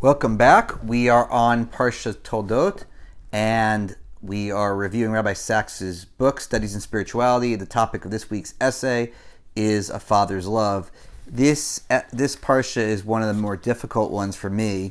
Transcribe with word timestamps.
Welcome 0.00 0.36
back. 0.36 0.84
We 0.84 1.08
are 1.08 1.30
on 1.30 1.64
Parsha 1.66 2.14
Toldot, 2.14 2.84
and 3.32 3.96
we 4.20 4.50
are 4.50 4.76
reviewing 4.76 5.12
Rabbi 5.12 5.32
Sacks's 5.32 6.04
book, 6.04 6.40
Studies 6.40 6.74
in 6.74 6.82
Spirituality. 6.82 7.54
The 7.54 7.64
topic 7.64 8.04
of 8.04 8.10
this 8.10 8.28
week's 8.28 8.52
essay 8.60 9.12
is 9.56 9.88
A 9.88 9.98
Father's 9.98 10.46
Love. 10.46 10.90
This, 11.26 11.84
uh, 11.88 12.00
this 12.12 12.36
Parsha 12.36 12.82
is 12.82 13.02
one 13.02 13.22
of 13.22 13.28
the 13.28 13.40
more 13.40 13.56
difficult 13.56 14.10
ones 14.10 14.36
for 14.36 14.50
me 14.50 14.90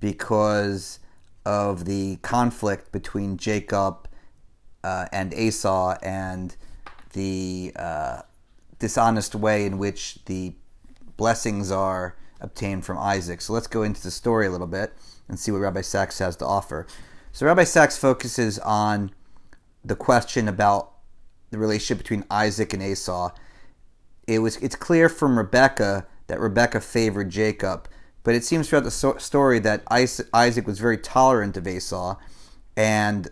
because 0.00 0.98
of 1.44 1.84
the 1.84 2.16
conflict 2.22 2.90
between 2.90 3.36
Jacob 3.36 4.08
uh, 4.82 5.06
and 5.12 5.34
Esau 5.34 5.98
and 6.02 6.56
the 7.12 7.72
uh, 7.76 8.22
dishonest 8.78 9.34
way 9.34 9.66
in 9.66 9.76
which 9.76 10.20
the 10.24 10.54
blessings 11.18 11.70
are 11.70 12.16
obtained 12.40 12.84
from 12.84 12.98
Isaac. 12.98 13.40
So 13.40 13.52
let's 13.52 13.66
go 13.66 13.82
into 13.82 14.02
the 14.02 14.10
story 14.10 14.46
a 14.46 14.50
little 14.50 14.66
bit 14.66 14.92
and 15.28 15.38
see 15.38 15.50
what 15.50 15.58
Rabbi 15.58 15.82
Sacks 15.82 16.18
has 16.18 16.36
to 16.36 16.46
offer. 16.46 16.86
So 17.32 17.46
Rabbi 17.46 17.64
Sacks 17.64 17.96
focuses 17.96 18.58
on 18.60 19.12
the 19.84 19.96
question 19.96 20.48
about 20.48 20.92
the 21.50 21.58
relationship 21.58 21.98
between 21.98 22.24
Isaac 22.30 22.72
and 22.72 22.82
Esau. 22.82 23.30
It 24.26 24.40
was 24.40 24.56
it's 24.56 24.76
clear 24.76 25.08
from 25.08 25.38
Rebecca 25.38 26.06
that 26.26 26.40
Rebecca 26.40 26.80
favored 26.80 27.30
Jacob, 27.30 27.88
but 28.22 28.34
it 28.34 28.44
seems 28.44 28.68
throughout 28.68 28.84
the 28.84 29.14
story 29.18 29.58
that 29.60 29.82
Isaac 29.90 30.66
was 30.66 30.78
very 30.78 30.98
tolerant 30.98 31.56
of 31.56 31.66
Esau, 31.66 32.16
and 32.76 33.28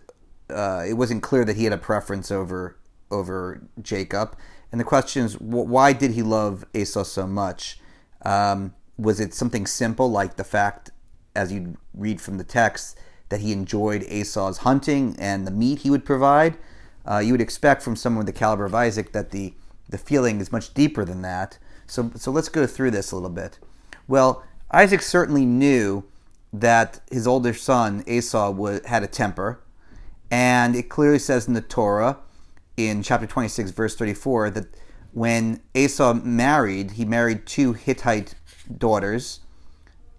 uh, 0.49 0.83
it 0.87 0.93
wasn't 0.93 1.21
clear 1.21 1.45
that 1.45 1.55
he 1.55 1.65
had 1.65 1.73
a 1.73 1.77
preference 1.77 2.31
over 2.31 2.77
over 3.11 3.61
Jacob. 3.81 4.35
And 4.71 4.81
the 4.81 4.85
question 4.85 5.23
is, 5.23 5.39
why 5.39 5.93
did 5.93 6.11
he 6.11 6.21
love 6.21 6.65
Esau 6.73 7.03
so 7.03 7.25
much? 7.25 7.79
Um, 8.25 8.73
was 8.97 9.19
it 9.19 9.33
something 9.33 9.65
simple 9.65 10.09
like 10.09 10.35
the 10.35 10.43
fact, 10.43 10.89
as 11.35 11.51
you 11.51 11.77
read 11.93 12.19
from 12.19 12.37
the 12.37 12.43
text, 12.43 12.97
that 13.29 13.41
he 13.41 13.51
enjoyed 13.51 14.03
Esau's 14.03 14.59
hunting 14.59 15.15
and 15.19 15.45
the 15.45 15.51
meat 15.51 15.79
he 15.79 15.89
would 15.89 16.05
provide? 16.05 16.57
Uh, 17.05 17.19
you 17.19 17.31
would 17.31 17.41
expect 17.41 17.81
from 17.81 17.95
someone 17.95 18.25
with 18.25 18.33
the 18.33 18.39
caliber 18.39 18.65
of 18.65 18.75
Isaac 18.75 19.11
that 19.13 19.31
the, 19.31 19.53
the 19.87 19.97
feeling 19.97 20.41
is 20.41 20.51
much 20.51 20.73
deeper 20.73 21.05
than 21.05 21.21
that. 21.21 21.57
So, 21.85 22.11
so 22.15 22.31
let's 22.31 22.49
go 22.49 22.67
through 22.67 22.91
this 22.91 23.11
a 23.11 23.15
little 23.15 23.29
bit. 23.29 23.59
Well, 24.07 24.43
Isaac 24.71 25.01
certainly 25.01 25.45
knew 25.45 26.03
that 26.51 26.99
his 27.11 27.27
older 27.27 27.53
son 27.53 28.03
Esau 28.07 28.79
had 28.85 29.03
a 29.03 29.07
temper, 29.07 29.61
and 30.29 30.75
it 30.75 30.89
clearly 30.89 31.19
says 31.19 31.47
in 31.47 31.53
the 31.53 31.61
Torah, 31.61 32.17
in 32.75 33.03
chapter 33.03 33.25
26, 33.25 33.71
verse 33.71 33.95
34, 33.95 34.49
that 34.51 34.67
when 35.13 35.61
Esau 35.73 36.13
married, 36.13 36.91
he 36.91 37.05
married 37.05 37.45
two 37.45 37.73
Hittite 37.73 38.35
daughters, 38.77 39.41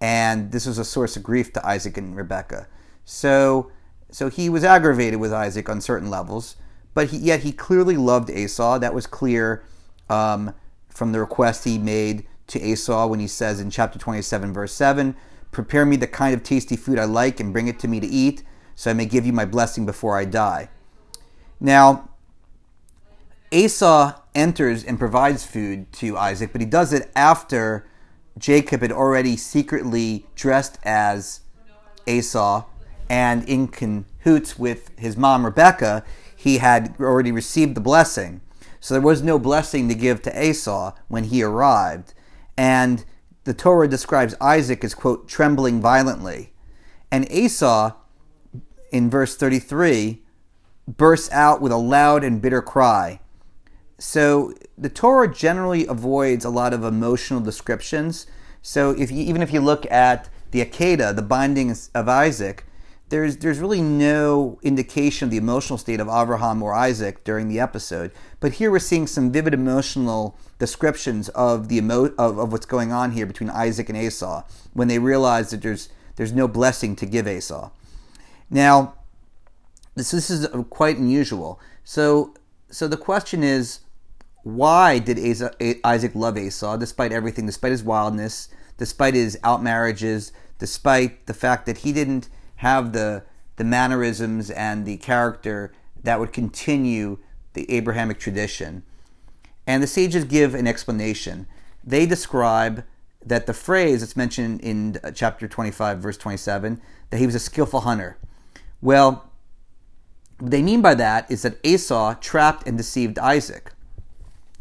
and 0.01 0.51
this 0.51 0.65
was 0.65 0.77
a 0.77 0.85
source 0.85 1.17
of 1.17 1.23
grief 1.23 1.51
to 1.53 1.65
Isaac 1.65 1.97
and 1.97 2.15
Rebekah. 2.15 2.67
So, 3.05 3.71
so 4.11 4.29
he 4.29 4.49
was 4.49 4.63
aggravated 4.63 5.19
with 5.19 5.33
Isaac 5.33 5.69
on 5.69 5.81
certain 5.81 6.09
levels, 6.09 6.55
but 6.93 7.09
he, 7.09 7.17
yet 7.17 7.41
he 7.41 7.51
clearly 7.51 7.97
loved 7.97 8.29
Esau. 8.29 8.79
That 8.79 8.93
was 8.93 9.07
clear 9.07 9.63
um, 10.09 10.53
from 10.89 11.11
the 11.11 11.19
request 11.19 11.63
he 11.63 11.77
made 11.77 12.25
to 12.47 12.61
Esau 12.61 13.07
when 13.07 13.19
he 13.19 13.27
says 13.27 13.59
in 13.59 13.69
chapter 13.69 13.99
27, 13.99 14.53
verse 14.53 14.73
7, 14.73 15.15
Prepare 15.51 15.85
me 15.85 15.95
the 15.95 16.07
kind 16.07 16.33
of 16.33 16.43
tasty 16.43 16.75
food 16.75 16.99
I 16.99 17.05
like 17.05 17.39
and 17.39 17.53
bring 17.53 17.67
it 17.67 17.79
to 17.79 17.87
me 17.87 17.99
to 17.99 18.07
eat, 18.07 18.43
so 18.75 18.91
I 18.91 18.93
may 18.93 19.05
give 19.05 19.25
you 19.25 19.33
my 19.33 19.45
blessing 19.45 19.85
before 19.85 20.17
I 20.17 20.25
die. 20.25 20.69
Now, 21.59 22.09
Esau 23.51 24.13
enters 24.35 24.83
and 24.83 24.99
provides 24.99 25.45
food 25.45 25.91
to 25.93 26.17
Isaac, 26.17 26.51
but 26.51 26.61
he 26.61 26.67
does 26.67 26.93
it 26.93 27.11
after 27.15 27.87
Jacob 28.39 28.81
had 28.81 28.91
already 28.91 29.37
secretly 29.37 30.25
dressed 30.35 30.79
as 30.83 31.41
Esau, 32.07 32.65
and 33.09 33.47
in 33.47 33.67
cahoots 33.67 34.57
with 34.57 34.97
his 34.97 35.17
mom 35.17 35.45
Rebecca, 35.45 36.03
he 36.35 36.57
had 36.57 36.95
already 36.99 37.31
received 37.31 37.75
the 37.75 37.81
blessing. 37.81 38.41
So 38.79 38.93
there 38.93 39.01
was 39.01 39.21
no 39.21 39.37
blessing 39.37 39.89
to 39.89 39.95
give 39.95 40.21
to 40.21 40.43
Esau 40.43 40.93
when 41.09 41.25
he 41.25 41.43
arrived. 41.43 42.13
And 42.57 43.03
the 43.43 43.53
Torah 43.53 43.87
describes 43.87 44.35
Isaac 44.39 44.83
as, 44.83 44.93
quote, 44.93 45.27
trembling 45.27 45.81
violently. 45.81 46.53
And 47.11 47.29
Esau, 47.31 47.93
in 48.91 49.09
verse 49.09 49.35
33, 49.35 50.21
bursts 50.87 51.31
out 51.31 51.61
with 51.61 51.71
a 51.71 51.77
loud 51.77 52.23
and 52.23 52.41
bitter 52.41 52.61
cry. 52.61 53.19
So 53.99 54.53
the 54.77 54.89
Torah 54.89 55.31
generally 55.31 55.85
avoids 55.85 56.45
a 56.45 56.49
lot 56.49 56.73
of 56.73 56.83
emotional 56.83 57.41
descriptions. 57.41 58.25
So 58.61 58.91
if 58.91 59.11
you, 59.11 59.23
even 59.23 59.41
if 59.41 59.53
you 59.53 59.59
look 59.59 59.89
at 59.91 60.29
the 60.51 60.63
Akedah, 60.63 61.15
the 61.15 61.21
bindings 61.21 61.91
of 61.93 62.07
Isaac, 62.07 62.65
there's 63.09 63.37
there's 63.37 63.59
really 63.59 63.81
no 63.81 64.59
indication 64.61 65.25
of 65.25 65.31
the 65.31 65.37
emotional 65.37 65.77
state 65.77 65.99
of 65.99 66.07
Abraham 66.07 66.61
or 66.61 66.73
Isaac 66.73 67.23
during 67.23 67.49
the 67.49 67.59
episode. 67.59 68.11
But 68.39 68.53
here 68.53 68.71
we're 68.71 68.79
seeing 68.79 69.07
some 69.07 69.31
vivid 69.31 69.53
emotional 69.53 70.37
descriptions 70.59 71.27
of 71.29 71.67
the 71.67 71.77
emo- 71.77 72.13
of, 72.17 72.37
of 72.37 72.51
what's 72.51 72.65
going 72.65 72.91
on 72.91 73.11
here 73.11 73.25
between 73.25 73.49
Isaac 73.49 73.89
and 73.89 73.97
Esau 73.97 74.43
when 74.73 74.87
they 74.87 74.99
realize 74.99 75.49
that 75.49 75.61
there's 75.61 75.89
there's 76.15 76.33
no 76.33 76.47
blessing 76.47 76.95
to 76.97 77.05
give 77.05 77.27
Esau. 77.27 77.71
Now, 78.49 78.95
this 79.95 80.11
this 80.11 80.29
is 80.29 80.47
quite 80.69 80.97
unusual. 80.97 81.59
So 81.83 82.35
so 82.69 82.87
the 82.87 82.97
question 82.97 83.43
is 83.43 83.79
why 84.55 84.99
did 84.99 85.19
Isaac 85.83 86.15
love 86.15 86.37
Esau 86.37 86.77
despite 86.77 87.11
everything, 87.11 87.45
despite 87.45 87.71
his 87.71 87.83
wildness, 87.83 88.49
despite 88.77 89.13
his 89.13 89.37
outmarriages, 89.43 90.31
despite 90.57 91.25
the 91.25 91.33
fact 91.33 91.65
that 91.65 91.79
he 91.79 91.93
didn't 91.93 92.29
have 92.57 92.93
the 92.93 93.23
the 93.55 93.63
mannerisms 93.65 94.49
and 94.49 94.85
the 94.85 94.95
character 94.97 95.73
that 96.01 96.17
would 96.17 96.31
continue 96.31 97.17
the 97.53 97.69
Abrahamic 97.69 98.17
tradition. 98.17 98.83
And 99.67 99.83
the 99.83 99.87
sages 99.87 100.23
give 100.23 100.55
an 100.55 100.65
explanation. 100.65 101.45
They 101.83 102.05
describe 102.05 102.85
that 103.25 103.47
the 103.47 103.53
phrase 103.53 103.99
that's 103.99 104.15
mentioned 104.15 104.61
in 104.61 104.97
uh, 105.03 105.11
chapter 105.11 105.45
25, 105.45 105.99
verse 105.99 106.17
27, 106.17 106.81
that 107.09 107.17
he 107.17 107.25
was 107.25 107.35
a 107.35 107.39
skillful 107.39 107.81
hunter. 107.81 108.17
Well, 108.81 109.29
what 110.39 110.51
they 110.51 110.61
mean 110.61 110.81
by 110.81 110.95
that 110.95 111.29
is 111.29 111.41
that 111.41 111.59
Esau 111.61 112.13
trapped 112.15 112.65
and 112.65 112.77
deceived 112.77 113.19
Isaac. 113.19 113.73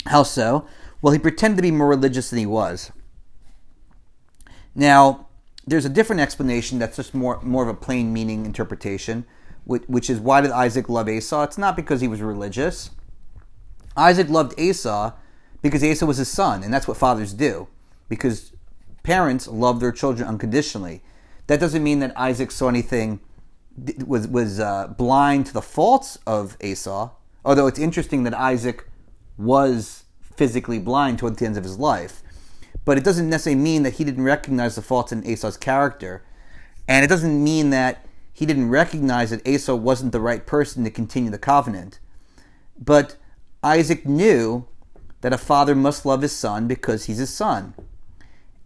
How 0.08 0.22
so? 0.22 0.66
Well, 1.00 1.12
he 1.12 1.18
pretended 1.18 1.56
to 1.56 1.62
be 1.62 1.70
more 1.70 1.88
religious 1.88 2.30
than 2.30 2.38
he 2.38 2.46
was. 2.46 2.90
Now, 4.74 5.28
there's 5.66 5.84
a 5.84 5.90
different 5.90 6.20
explanation 6.20 6.78
that's 6.78 6.96
just 6.96 7.14
more, 7.14 7.40
more 7.42 7.62
of 7.62 7.68
a 7.68 7.74
plain 7.74 8.12
meaning 8.12 8.46
interpretation, 8.46 9.24
which, 9.64 9.82
which 9.86 10.10
is 10.10 10.18
why 10.18 10.40
did 10.40 10.50
Isaac 10.50 10.88
love 10.88 11.08
Esau? 11.08 11.42
It's 11.42 11.58
not 11.58 11.76
because 11.76 12.00
he 12.00 12.08
was 12.08 12.20
religious. 12.20 12.90
Isaac 13.96 14.28
loved 14.28 14.58
Esau 14.58 15.12
because 15.60 15.84
Esau 15.84 16.06
was 16.06 16.18
his 16.18 16.28
son, 16.28 16.62
and 16.62 16.72
that's 16.72 16.88
what 16.88 16.96
fathers 16.96 17.32
do, 17.32 17.68
because 18.08 18.52
parents 19.02 19.48
love 19.48 19.80
their 19.80 19.92
children 19.92 20.28
unconditionally. 20.28 21.02
That 21.48 21.60
doesn't 21.60 21.82
mean 21.82 21.98
that 22.00 22.16
Isaac 22.16 22.50
saw 22.50 22.68
anything 22.68 23.20
was 24.06 24.26
was 24.26 24.58
uh, 24.58 24.88
blind 24.88 25.46
to 25.46 25.52
the 25.52 25.62
faults 25.62 26.18
of 26.26 26.56
Esau. 26.60 27.10
Although 27.44 27.66
it's 27.66 27.78
interesting 27.78 28.24
that 28.24 28.34
Isaac 28.34 28.88
was 29.38 30.04
physically 30.20 30.78
blind 30.78 31.18
towards 31.18 31.38
the 31.38 31.46
end 31.46 31.56
of 31.56 31.64
his 31.64 31.78
life. 31.78 32.22
But 32.84 32.98
it 32.98 33.04
doesn't 33.04 33.28
necessarily 33.28 33.60
mean 33.60 33.82
that 33.84 33.94
he 33.94 34.04
didn't 34.04 34.24
recognize 34.24 34.74
the 34.74 34.82
faults 34.82 35.12
in 35.12 35.24
Esau's 35.24 35.56
character. 35.56 36.22
And 36.86 37.04
it 37.04 37.08
doesn't 37.08 37.42
mean 37.42 37.70
that 37.70 38.04
he 38.32 38.46
didn't 38.46 38.70
recognize 38.70 39.30
that 39.30 39.46
Esau 39.46 39.74
wasn't 39.74 40.12
the 40.12 40.20
right 40.20 40.46
person 40.46 40.84
to 40.84 40.90
continue 40.90 41.30
the 41.30 41.38
covenant. 41.38 41.98
But 42.78 43.16
Isaac 43.62 44.06
knew 44.06 44.66
that 45.20 45.32
a 45.32 45.38
father 45.38 45.74
must 45.74 46.06
love 46.06 46.22
his 46.22 46.34
son 46.34 46.68
because 46.68 47.04
he's 47.04 47.18
his 47.18 47.34
son. 47.34 47.74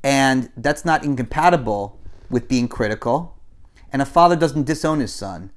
And 0.02 0.50
that's 0.56 0.84
not 0.84 1.04
incompatible 1.04 1.98
with 2.28 2.48
being 2.48 2.68
critical. 2.68 3.36
And 3.92 4.02
a 4.02 4.06
father 4.06 4.36
doesn't 4.36 4.66
disown 4.66 5.00
his 5.00 5.12
son. 5.12 5.50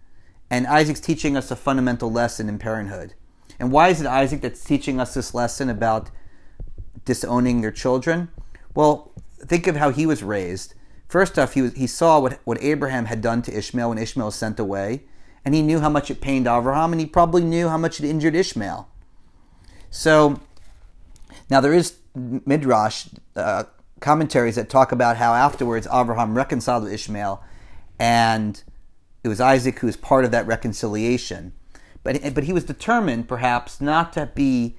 And 0.50 0.68
Isaac's 0.68 1.00
teaching 1.00 1.36
us 1.36 1.52
a 1.52 1.56
fundamental 1.56 2.12
lesson 2.12 2.48
in 2.48 2.58
parenthood. 2.58 3.14
And 3.60 3.72
why 3.72 3.90
is 3.90 4.02
it 4.02 4.08
Isaac 4.08 4.42
that's 4.42 4.64
teaching 4.64 5.00
us 5.00 5.14
this 5.14 5.34
lesson 5.34 5.70
about 5.70 6.10
disowning 7.06 7.62
their 7.62 7.72
children? 7.72 8.30
Well, 8.74 9.12
think 9.40 9.68
of 9.68 9.76
how 9.78 9.92
he 9.92 10.06
was 10.06 10.24
raised. 10.24 10.74
First 11.08 11.38
off, 11.38 11.54
he, 11.54 11.62
was, 11.62 11.74
he 11.74 11.88
saw 11.88 12.20
what, 12.20 12.40
what 12.44 12.62
Abraham 12.62 13.06
had 13.06 13.22
done 13.22 13.42
to 13.44 13.58
Ishmael 13.58 13.90
when 13.90 13.98
Ishmael 13.98 14.28
was 14.28 14.36
sent 14.36 14.60
away, 14.60 15.04
and 15.46 15.54
he 15.54 15.62
knew 15.62 15.80
how 15.80 15.90
much 15.90 16.10
it 16.10 16.20
pained 16.20 16.48
Abraham, 16.48 16.92
and 16.92 17.00
he 17.00 17.06
probably 17.06 17.44
knew 17.44 17.70
how 17.70 17.78
much 17.78 18.00
it 18.00 18.10
injured 18.10 18.36
Ishmael. 18.36 18.90
So, 19.90 20.42
now 21.50 21.62
there 21.62 21.74
is 21.74 21.98
midrash 22.16 23.08
uh, 23.36 23.66
commentaries 24.00 24.56
that 24.56 24.70
talk 24.70 24.92
about 24.92 25.18
how 25.18 25.34
afterwards 25.34 25.88
Abraham 25.94 26.36
reconciled 26.36 26.84
with 26.84 26.94
Ishmael, 26.94 27.42
and 28.00 28.62
it 29.24 29.28
was 29.28 29.40
Isaac 29.40 29.80
who 29.80 29.88
was 29.88 29.96
part 29.96 30.26
of 30.26 30.32
that 30.32 30.48
reconciliation. 30.48 31.54
But, 32.06 32.36
but 32.36 32.44
he 32.44 32.54
was 32.54 32.64
determined, 32.64 33.28
perhaps, 33.28 33.82
not 33.82 34.14
to 34.14 34.28
be, 34.28 34.78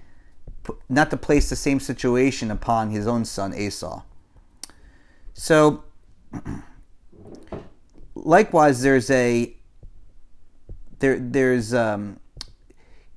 not 0.89 1.11
to 1.11 1.17
place 1.17 1.51
the 1.51 1.57
same 1.57 1.81
situation 1.81 2.53
upon 2.53 2.91
his 2.91 3.09
own 3.09 3.25
son 3.25 3.53
Esau. 3.53 4.03
So, 5.35 5.83
likewise, 8.15 8.81
there's 8.83 9.11
a 9.11 9.57
there 11.01 11.19
there's 11.19 11.75
um, 11.75 12.21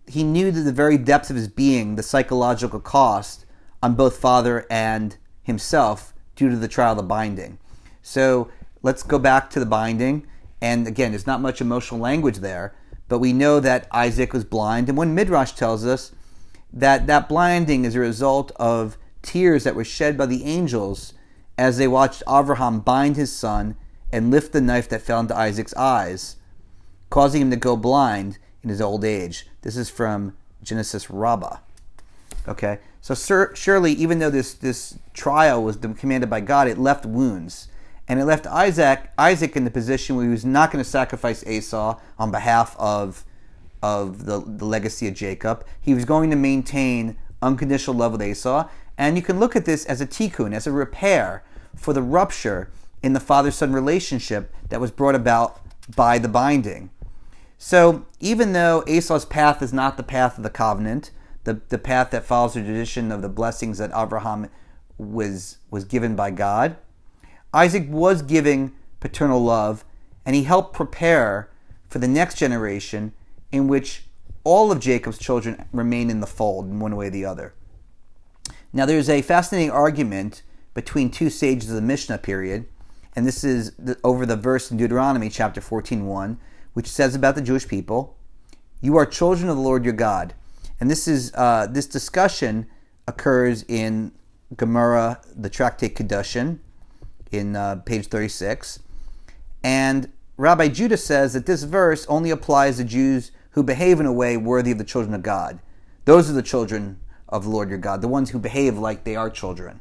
he 0.08 0.24
knew 0.24 0.52
to 0.52 0.64
the 0.64 0.72
very 0.72 0.98
depths 0.98 1.30
of 1.30 1.36
his 1.36 1.48
being 1.48 1.96
the 1.96 2.04
psychological 2.04 2.80
cost 2.80 3.46
on 3.84 3.94
both 3.94 4.18
father 4.18 4.66
and 4.72 5.18
himself 5.44 6.14
due 6.36 6.50
to 6.50 6.56
the 6.56 6.68
trial 6.68 6.94
of 6.94 6.98
the 6.98 7.04
binding. 7.04 7.60
So 8.02 8.50
let's 8.82 9.04
go 9.04 9.20
back 9.20 9.52
to 9.52 9.60
the 9.60 9.68
binding. 9.68 10.26
And 10.62 10.88
again, 10.88 11.12
there's 11.12 11.28
not 11.28 11.42
much 11.42 11.62
emotional 11.62 12.00
language 12.00 12.38
there, 12.38 12.74
but 13.10 13.20
we 13.20 13.34
know 13.34 13.60
that 13.60 13.88
Isaac 13.92 14.32
was 14.32 14.46
blind. 14.46 14.88
And 14.88 14.98
when 14.98 15.14
Midrash 15.14 15.52
tells 15.54 15.86
us 15.86 16.14
that 16.72 17.08
that 17.08 17.28
blinding 17.28 17.84
is 17.84 17.96
a 17.96 18.00
result 18.00 18.52
of 18.56 18.98
tears 19.22 19.66
that 19.66 19.76
were 19.76 19.84
shed 19.84 20.18
by 20.18 20.28
the 20.28 20.46
angels 20.46 21.14
as 21.58 21.78
they 21.78 21.88
watched 21.88 22.24
Abraham 22.30 22.80
bind 22.80 23.18
his 23.18 23.36
son 23.36 23.76
and 24.12 24.32
lift 24.32 24.54
the 24.54 24.62
knife 24.62 24.88
that 24.90 25.02
fell 25.02 25.20
into 25.20 25.36
Isaac's 25.36 25.76
eyes, 25.76 26.38
causing 27.10 27.42
him 27.42 27.50
to 27.52 27.58
go 27.58 27.76
blind 27.76 28.38
in 28.64 28.70
his 28.70 28.80
old 28.80 29.04
age. 29.04 29.48
This 29.62 29.76
is 29.76 29.90
from 29.90 30.38
Genesis 30.64 31.10
Rabbah. 31.10 31.58
Okay, 32.48 32.80
so 33.02 33.14
sur- 33.14 33.54
surely, 33.56 33.92
even 33.94 34.20
though 34.20 34.30
this 34.30 34.54
this 34.54 34.98
trial 35.14 35.64
was 35.64 35.76
commanded 35.76 36.30
by 36.30 36.40
God, 36.42 36.68
it 36.68 36.78
left 36.78 37.06
wounds, 37.06 37.68
and 38.10 38.20
it 38.20 38.26
left 38.26 38.48
Isaac 38.48 39.12
Isaac 39.18 39.56
in 39.56 39.64
the 39.64 39.72
position 39.72 40.16
where 40.16 40.26
he 40.26 40.32
was 40.32 40.44
not 40.44 40.72
going 40.72 40.84
to 40.84 40.90
sacrifice 40.90 41.46
Esau 41.46 41.98
on 42.18 42.32
behalf 42.32 42.76
of 42.78 43.24
of 43.82 44.26
the, 44.26 44.44
the 44.46 44.66
legacy 44.66 45.08
of 45.08 45.14
Jacob. 45.14 45.66
He 45.80 45.94
was 45.94 46.04
going 46.04 46.30
to 46.32 46.36
maintain 46.36 47.16
unconditional 47.42 47.96
love 47.96 48.12
with 48.12 48.24
Esau, 48.24 48.68
and 48.98 49.16
you 49.16 49.22
can 49.22 49.40
look 49.40 49.56
at 49.56 49.64
this 49.64 49.86
as 49.86 50.02
a 50.02 50.08
tikkun, 50.08 50.54
as 50.54 50.68
a 50.68 50.72
repair 50.72 51.44
for 51.76 51.94
the 51.94 52.02
rupture 52.02 52.70
in 53.02 53.14
the 53.14 53.20
father 53.22 53.52
son 53.52 53.72
relationship 53.72 54.54
that 54.68 54.82
was 54.82 54.92
brought 54.92 55.16
about 55.16 55.62
by 55.96 56.18
the 56.18 56.28
binding. 56.28 56.90
So 57.58 58.06
even 58.20 58.54
though 58.54 58.84
Esau's 58.88 59.26
path 59.26 59.62
is 59.62 59.72
not 59.72 59.98
the 59.98 60.04
path 60.04 60.38
of 60.38 60.44
the 60.44 60.50
covenant, 60.50 61.12
the, 61.44 61.62
the 61.70 61.78
path 61.78 62.10
that 62.12 62.26
follows 62.26 62.56
the 62.56 62.62
tradition 62.62 63.12
of 63.12 63.22
the 63.22 63.30
blessings 63.30 63.78
that 63.78 63.92
Abraham 63.96 64.50
was, 64.98 65.58
was 65.70 65.86
given 65.86 66.16
by 66.16 66.32
God, 66.32 66.76
Isaac 67.54 67.88
was 67.90 68.22
giving 68.22 68.74
paternal 69.00 69.44
love 69.44 69.84
and 70.26 70.36
he 70.36 70.44
helped 70.44 70.74
prepare 70.74 71.50
for 71.88 72.00
the 72.00 72.08
next 72.08 72.38
generation 72.38 73.14
in 73.52 73.68
which 73.68 74.06
all 74.44 74.72
of 74.72 74.80
Jacob's 74.80 75.18
children 75.18 75.66
remain 75.74 76.10
in 76.10 76.20
the 76.20 76.28
fold 76.28 76.66
in 76.66 76.80
one 76.80 76.96
way 76.96 77.08
or 77.08 77.12
the 77.12 77.26
other. 77.26 77.54
Now, 78.72 78.86
there's 78.86 79.10
a 79.10 79.22
fascinating 79.22 79.72
argument 79.72 80.44
between 80.74 81.10
two 81.10 81.30
sages 81.30 81.70
of 81.70 81.76
the 81.76 81.82
Mishnah 81.82 82.20
period, 82.20 82.66
and 83.16 83.26
this 83.26 83.44
is 83.44 83.74
over 84.04 84.26
the 84.26 84.36
verse 84.36 84.70
in 84.70 84.78
Deuteronomy 84.78 85.30
chapter 85.30 85.60
14 85.60 86.06
1, 86.06 86.40
which 86.74 86.88
says 86.88 87.16
about 87.16 87.36
the 87.36 87.42
Jewish 87.42 87.68
people, 87.68 88.16
You 88.80 88.96
are 88.98 89.06
children 89.06 89.50
of 89.50 89.56
the 89.56 89.62
Lord 89.62 89.84
your 89.84 89.94
God. 89.94 90.36
And 90.80 90.90
this 90.90 91.08
is 91.08 91.34
uh, 91.34 91.68
this 91.70 91.88
discussion 91.88 92.68
occurs 93.08 93.66
in 93.68 94.12
Gemara, 94.56 95.20
the 95.36 95.50
Tractate 95.50 95.96
Kedushin, 95.96 96.60
in 97.32 97.56
uh, 97.56 97.78
page 97.86 98.08
36. 98.08 98.80
And 99.64 100.12
Rabbi 100.38 100.70
Judah 100.70 100.98
says 100.98 101.34
that 101.34 101.46
this 101.46 101.64
verse 101.64 102.06
only 102.08 102.30
applies 102.30 102.78
to 102.78 102.84
Jews 102.84 103.32
who 103.52 103.64
behave 103.64 104.00
in 104.00 104.06
a 104.06 104.14
way 104.14 104.38
worthy 104.38 104.72
of 104.72 104.78
the 104.78 104.84
children 104.84 105.14
of 105.14 105.24
God. 105.24 105.60
Those 106.06 106.30
are 106.30 106.34
the 106.34 106.42
children 106.42 107.00
of 107.28 107.44
the 107.44 107.50
Lord 107.50 107.70
your 107.70 107.78
God, 107.78 108.02
the 108.02 108.08
ones 108.08 108.30
who 108.30 108.40
behave 108.40 108.78
like 108.78 109.04
they 109.04 109.16
are 109.16 109.30
children. 109.30 109.80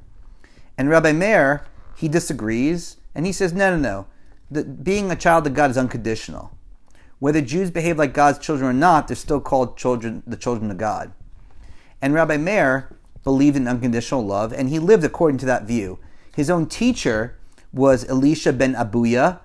And 0.76 0.88
Rabbi 0.88 1.12
Meir, 1.12 1.64
he 1.96 2.08
disagrees, 2.08 2.96
and 3.14 3.24
he 3.24 3.32
says, 3.32 3.52
no, 3.52 3.70
no, 3.70 3.76
no. 3.76 4.06
The, 4.50 4.64
being 4.64 5.10
a 5.10 5.16
child 5.16 5.46
of 5.46 5.54
God 5.54 5.70
is 5.70 5.78
unconditional. 5.78 6.52
Whether 7.18 7.40
Jews 7.40 7.70
behave 7.70 7.98
like 7.98 8.14
God's 8.14 8.38
children 8.38 8.70
or 8.70 8.72
not, 8.74 9.08
they're 9.08 9.16
still 9.16 9.40
called 9.40 9.76
children, 9.76 10.22
the 10.26 10.36
children 10.36 10.70
of 10.70 10.76
God. 10.76 11.12
And 12.00 12.14
Rabbi 12.14 12.36
Meir 12.36 12.96
believed 13.24 13.56
in 13.56 13.66
unconditional 13.66 14.24
love, 14.24 14.52
and 14.52 14.68
he 14.68 14.78
lived 14.78 15.04
according 15.04 15.38
to 15.38 15.46
that 15.46 15.64
view. 15.64 15.98
His 16.34 16.50
own 16.50 16.66
teacher 16.66 17.37
was 17.72 18.08
Elisha 18.08 18.52
ben 18.52 18.74
Abuya, 18.74 19.40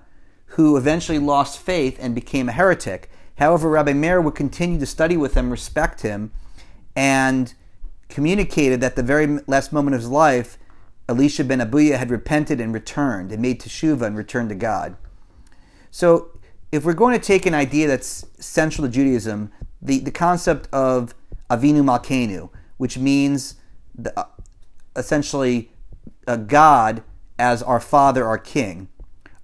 who 0.46 0.76
eventually 0.76 1.18
lost 1.18 1.58
faith 1.58 1.98
and 2.00 2.14
became 2.14 2.48
a 2.48 2.52
heretic. 2.52 3.10
However, 3.38 3.68
Rabbi 3.68 3.92
Meir 3.92 4.20
would 4.20 4.34
continue 4.34 4.78
to 4.78 4.86
study 4.86 5.16
with 5.16 5.34
him, 5.34 5.50
respect 5.50 6.02
him, 6.02 6.30
and 6.94 7.54
communicated 8.08 8.80
that 8.80 8.96
the 8.96 9.02
very 9.02 9.26
last 9.46 9.72
moment 9.72 9.94
of 9.94 10.00
his 10.00 10.10
life, 10.10 10.56
Elisha 11.08 11.44
ben 11.44 11.58
Abuya 11.58 11.98
had 11.98 12.10
repented 12.10 12.60
and 12.60 12.72
returned 12.72 13.32
and 13.32 13.42
made 13.42 13.60
teshuvah 13.60 14.02
and 14.06 14.16
returned 14.16 14.48
to 14.50 14.54
God. 14.54 14.96
So 15.90 16.30
if 16.70 16.84
we're 16.84 16.94
going 16.94 17.18
to 17.18 17.24
take 17.24 17.46
an 17.46 17.54
idea 17.54 17.88
that's 17.88 18.26
central 18.38 18.86
to 18.86 18.92
Judaism, 18.92 19.52
the, 19.82 19.98
the 19.98 20.10
concept 20.10 20.68
of 20.72 21.14
Avinu 21.50 21.82
Malkeinu, 21.82 22.50
which 22.78 22.98
means 22.98 23.56
the, 23.94 24.18
uh, 24.18 24.26
essentially 24.96 25.70
a 26.26 26.38
God 26.38 27.02
as 27.38 27.62
our 27.62 27.80
father, 27.80 28.24
our 28.26 28.38
king. 28.38 28.88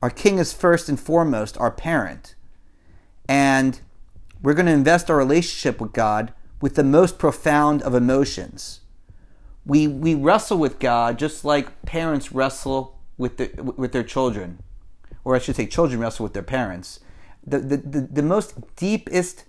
Our 0.03 0.11
king 0.11 0.39
is 0.39 0.53
first 0.53 0.89
and 0.89 0.99
foremost 0.99 1.59
our 1.59 1.71
parent. 1.71 2.35
And 3.29 3.81
we're 4.43 4.55
going 4.55 4.67
to 4.67 4.73
invest 4.73 5.11
our 5.11 5.17
relationship 5.17 5.81
with 5.81 5.93
God 5.93 6.33
with 6.61 6.75
the 6.75 6.85
most 6.85 7.19
profound 7.19 7.83
of 7.83 7.95
emotions. 7.95 8.81
We, 9.67 9.87
we 9.87 10.15
wrestle 10.15 10.59
with 10.59 10.79
God 10.79 11.19
just 11.19 11.45
like 11.45 11.83
parents 11.83 12.33
wrestle 12.33 12.99
with, 13.19 13.37
the, 13.37 13.51
with 13.77 13.93
their 13.93 14.03
children, 14.03 14.63
or 15.25 15.37
I 15.37 15.39
should 15.39 15.57
say, 15.57 15.67
children 15.67 16.01
wrestle 16.01 16.25
with 16.25 16.33
their 16.33 16.43
parents 16.43 17.01
the, 17.47 17.59
the, 17.59 17.77
the, 17.77 18.01
the 18.01 18.23
most 18.23 18.77
deepest, 18.77 19.45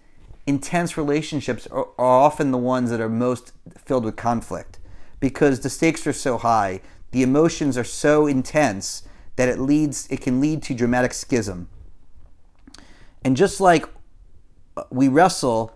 intense 0.47 0.97
relationships 0.97 1.67
are, 1.67 1.87
are 1.97 2.19
often 2.19 2.51
the 2.51 2.57
ones 2.57 2.89
that 2.89 2.99
are 2.99 3.09
most 3.09 3.53
filled 3.77 4.05
with 4.05 4.15
conflict 4.15 4.79
because 5.19 5.59
the 5.59 5.69
stakes 5.69 6.05
are 6.07 6.13
so 6.13 6.37
high, 6.37 6.81
the 7.11 7.23
emotions 7.23 7.77
are 7.77 7.83
so 7.83 8.25
intense 8.25 9.03
that 9.35 9.49
it 9.49 9.59
leads 9.59 10.07
it 10.09 10.21
can 10.21 10.39
lead 10.39 10.63
to 10.63 10.73
dramatic 10.73 11.13
schism. 11.13 11.67
And 13.23 13.37
just 13.37 13.61
like 13.61 13.85
uh, 14.75 14.83
we 14.89 15.07
wrestle 15.07 15.75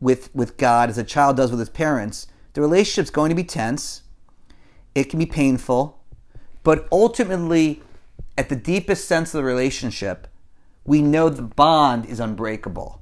with 0.00 0.34
with 0.34 0.56
God 0.56 0.88
as 0.90 0.98
a 0.98 1.04
child 1.04 1.36
does 1.36 1.50
with 1.50 1.60
his 1.60 1.68
parents, 1.68 2.26
the 2.54 2.60
relationship's 2.60 3.10
going 3.10 3.28
to 3.28 3.34
be 3.34 3.44
tense. 3.44 4.02
It 4.94 5.04
can 5.04 5.18
be 5.18 5.26
painful, 5.26 6.02
but 6.62 6.88
ultimately 6.90 7.82
at 8.36 8.48
the 8.48 8.56
deepest 8.56 9.06
sense 9.06 9.34
of 9.34 9.38
the 9.38 9.44
relationship, 9.44 10.26
we 10.84 11.02
know 11.02 11.28
the 11.28 11.42
bond 11.42 12.06
is 12.06 12.18
unbreakable. 12.18 13.00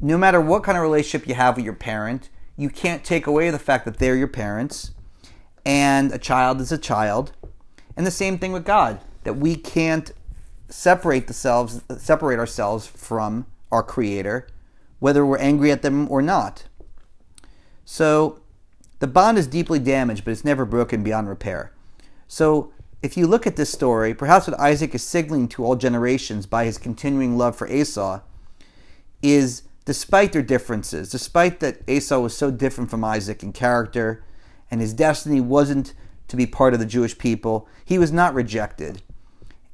No 0.00 0.16
matter 0.16 0.40
what 0.40 0.64
kind 0.64 0.76
of 0.76 0.82
relationship 0.82 1.28
you 1.28 1.34
have 1.34 1.56
with 1.56 1.64
your 1.64 1.74
parent, 1.74 2.30
you 2.56 2.70
can't 2.70 3.04
take 3.04 3.26
away 3.26 3.50
the 3.50 3.58
fact 3.58 3.84
that 3.84 3.98
they're 3.98 4.16
your 4.16 4.28
parents 4.28 4.92
and 5.64 6.12
a 6.12 6.18
child 6.18 6.60
is 6.60 6.72
a 6.72 6.78
child. 6.78 7.32
And 7.96 8.06
the 8.06 8.10
same 8.10 8.38
thing 8.38 8.52
with 8.52 8.64
God, 8.64 9.00
that 9.24 9.34
we 9.34 9.56
can't 9.56 10.12
separate 10.68 11.26
ourselves 11.28 11.82
separate 11.98 12.38
ourselves 12.38 12.86
from 12.86 13.46
our 13.70 13.82
creator 13.82 14.46
whether 15.02 15.26
we're 15.26 15.38
angry 15.38 15.72
at 15.72 15.82
them 15.82 16.08
or 16.12 16.22
not. 16.22 16.62
So 17.84 18.38
the 19.00 19.08
bond 19.08 19.36
is 19.36 19.48
deeply 19.48 19.80
damaged, 19.80 20.24
but 20.24 20.30
it's 20.30 20.44
never 20.44 20.64
broken 20.64 21.02
beyond 21.02 21.28
repair. 21.28 21.72
So 22.28 22.72
if 23.02 23.16
you 23.16 23.26
look 23.26 23.44
at 23.44 23.56
this 23.56 23.72
story, 23.72 24.14
perhaps 24.14 24.46
what 24.46 24.60
Isaac 24.60 24.94
is 24.94 25.02
signaling 25.02 25.48
to 25.48 25.64
all 25.64 25.74
generations 25.74 26.46
by 26.46 26.66
his 26.66 26.78
continuing 26.78 27.36
love 27.36 27.56
for 27.56 27.66
Esau 27.66 28.20
is 29.22 29.62
despite 29.84 30.32
their 30.32 30.40
differences, 30.40 31.10
despite 31.10 31.58
that 31.58 31.80
Esau 31.88 32.20
was 32.20 32.36
so 32.36 32.52
different 32.52 32.88
from 32.88 33.02
Isaac 33.02 33.42
in 33.42 33.52
character 33.52 34.22
and 34.72 34.80
his 34.80 34.94
destiny 34.94 35.40
wasn't 35.40 35.92
to 36.28 36.36
be 36.36 36.46
part 36.46 36.72
of 36.72 36.80
the 36.80 36.86
Jewish 36.86 37.18
people, 37.18 37.68
he 37.84 37.98
was 37.98 38.10
not 38.10 38.32
rejected. 38.32 39.02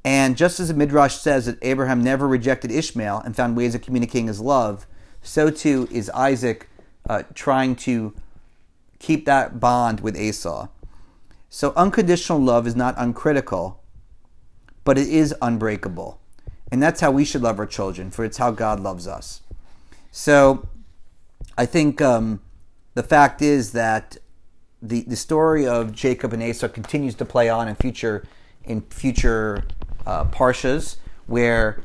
And 0.04 0.36
just 0.36 0.58
as 0.58 0.68
the 0.68 0.74
Midrash 0.74 1.16
says 1.16 1.46
that 1.46 1.58
Abraham 1.62 2.02
never 2.02 2.26
rejected 2.26 2.72
Ishmael 2.72 3.22
and 3.24 3.36
found 3.36 3.56
ways 3.56 3.76
of 3.76 3.82
communicating 3.82 4.26
his 4.26 4.40
love, 4.40 4.86
so 5.22 5.50
too 5.50 5.88
is 5.92 6.10
Isaac 6.10 6.68
uh, 7.08 7.22
trying 7.32 7.76
to 7.76 8.12
keep 8.98 9.24
that 9.26 9.60
bond 9.60 10.00
with 10.00 10.18
Esau. 10.18 10.66
So 11.48 11.72
unconditional 11.76 12.40
love 12.40 12.66
is 12.66 12.74
not 12.74 12.94
uncritical, 12.98 13.80
but 14.82 14.98
it 14.98 15.08
is 15.08 15.32
unbreakable. 15.40 16.20
And 16.72 16.82
that's 16.82 17.00
how 17.00 17.12
we 17.12 17.24
should 17.24 17.42
love 17.42 17.60
our 17.60 17.66
children, 17.66 18.10
for 18.10 18.24
it's 18.24 18.38
how 18.38 18.50
God 18.50 18.80
loves 18.80 19.06
us. 19.06 19.42
So 20.10 20.66
I 21.56 21.66
think 21.66 22.02
um, 22.02 22.40
the 22.94 23.04
fact 23.04 23.40
is 23.42 23.72
that 23.72 24.16
the, 24.80 25.02
the 25.02 25.16
story 25.16 25.66
of 25.66 25.92
Jacob 25.92 26.32
and 26.32 26.42
Esau 26.42 26.68
continues 26.68 27.14
to 27.16 27.24
play 27.24 27.48
on 27.48 27.68
in 27.68 27.74
future 27.74 28.24
in 28.64 28.82
future 28.82 29.64
uh, 30.06 30.24
parshas 30.26 30.96
where 31.26 31.82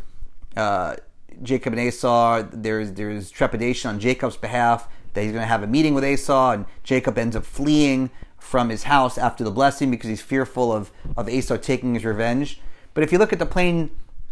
uh, 0.56 0.96
Jacob 1.42 1.74
and 1.74 1.82
Esau 1.82 2.44
there's 2.52 2.92
there's 2.94 3.32
trepidation 3.32 3.90
on 3.90 4.00
Jacob's 4.00 4.38
behalf 4.38 4.88
that 5.14 5.22
he's 5.22 5.32
going 5.32 5.44
to 5.44 5.48
have 5.48 5.64
a 5.64 5.68
meeting 5.68 5.94
with 5.94 6.06
Esau 6.06 6.52
and 6.52 6.66
Jacob 6.84 7.18
ends 7.18 7.36
up 7.36 7.46
fleeing 7.46 8.10
from 8.44 8.70
his 8.70 8.84
house 8.84 9.18
after 9.18 9.44
the 9.44 9.52
blessing 9.52 9.90
because 9.90 10.10
he's 10.10 10.22
fearful 10.22 10.72
of, 10.72 10.92
of 11.16 11.30
Esau 11.30 11.58
taking 11.58 11.94
his 11.94 12.04
revenge. 12.04 12.60
But 12.94 13.04
if 13.04 13.12
you 13.12 13.18
look 13.18 13.34
at 13.34 13.40
the 13.40 13.46
plain, 13.46 13.90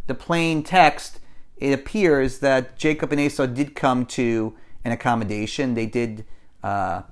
the 0.08 0.14
plain 0.14 0.64
text, 0.64 1.20
it 1.58 1.72
appears 1.72 2.40
that 2.40 2.78
Jacob 2.78 3.12
and 3.12 3.22
Esau 3.22 3.46
did 3.46 3.74
come 3.74 4.06
to 4.08 4.54
an 4.84 4.92
accommodation. 4.92 5.76
They 5.76 5.86
did 5.86 6.26
uh, 6.62 7.04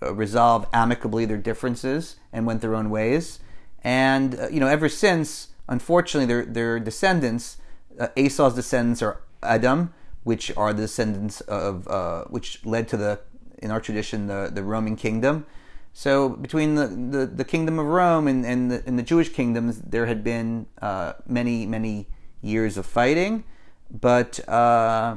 resolve 0.00 0.66
amicably 0.72 1.26
their 1.26 1.36
differences 1.36 2.16
and 2.32 2.46
went 2.46 2.60
their 2.60 2.74
own 2.74 2.90
ways. 2.90 3.40
And 3.82 4.38
uh, 4.38 4.48
you 4.48 4.60
know, 4.60 4.66
ever 4.66 4.88
since, 4.88 5.48
unfortunately, 5.68 6.26
their 6.26 6.44
their 6.44 6.80
descendants, 6.80 7.58
uh, 7.98 8.08
Esau's 8.16 8.54
descendants 8.54 9.02
are 9.02 9.20
Edom, 9.42 9.92
which 10.24 10.54
are 10.56 10.72
the 10.72 10.82
descendants 10.82 11.40
of 11.42 11.88
uh, 11.88 12.24
which 12.24 12.64
led 12.64 12.88
to 12.88 12.96
the 12.96 13.20
in 13.58 13.70
our 13.70 13.80
tradition 13.80 14.26
the, 14.26 14.50
the 14.52 14.62
Roman 14.62 14.96
kingdom. 14.96 15.46
So 15.92 16.28
between 16.28 16.76
the, 16.76 16.86
the, 16.86 17.26
the 17.26 17.44
kingdom 17.44 17.78
of 17.78 17.86
Rome 17.86 18.28
and, 18.28 18.46
and, 18.46 18.70
the, 18.70 18.82
and 18.86 18.96
the 18.96 19.02
Jewish 19.02 19.30
kingdoms, 19.30 19.80
there 19.80 20.06
had 20.06 20.22
been 20.22 20.66
uh, 20.80 21.14
many 21.26 21.66
many 21.66 22.06
years 22.42 22.76
of 22.76 22.86
fighting, 22.86 23.44
but 23.90 24.46
uh, 24.48 25.16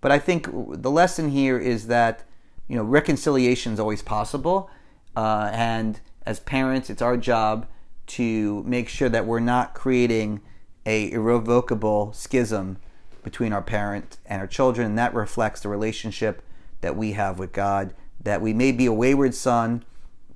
but 0.00 0.12
I 0.12 0.18
think 0.18 0.48
the 0.52 0.90
lesson 0.90 1.30
here 1.30 1.58
is 1.58 1.86
that 1.88 2.24
you 2.72 2.78
know 2.78 2.84
reconciliation 2.84 3.74
is 3.74 3.78
always 3.78 4.00
possible, 4.00 4.70
uh, 5.14 5.50
and 5.52 6.00
as 6.24 6.40
parents, 6.40 6.88
it's 6.88 7.02
our 7.02 7.18
job 7.18 7.66
to 8.06 8.62
make 8.62 8.88
sure 8.88 9.10
that 9.10 9.26
we're 9.26 9.40
not 9.40 9.74
creating 9.74 10.40
a 10.86 11.12
irrevocable 11.12 12.14
schism 12.14 12.78
between 13.22 13.52
our 13.52 13.60
parent 13.60 14.16
and 14.24 14.40
our 14.40 14.46
children. 14.46 14.86
And 14.86 14.98
that 14.98 15.12
reflects 15.12 15.60
the 15.60 15.68
relationship 15.68 16.40
that 16.80 16.96
we 16.96 17.12
have 17.12 17.38
with 17.38 17.52
God. 17.52 17.92
That 18.18 18.40
we 18.40 18.54
may 18.54 18.72
be 18.72 18.86
a 18.86 18.92
wayward 18.92 19.34
son, 19.34 19.84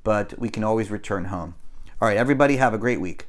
but 0.05 0.38
we 0.38 0.50
can 0.50 0.62
always 0.62 0.90
return 0.90 1.26
home. 1.26 1.55
All 2.02 2.09
right, 2.09 2.19
everybody, 2.19 2.57
have 2.57 2.75
a 2.75 2.78
great 2.78 3.00
week. 3.00 3.28